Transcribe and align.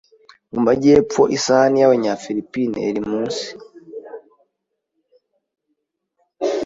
mu 0.53 0.59
majyepfo 0.65 1.21
isahani 1.37 1.77
y'Abanyafilipine 1.79 2.79
iri 2.89 3.01
munsi 3.09 3.45